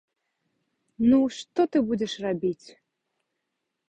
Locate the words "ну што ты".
1.09-1.81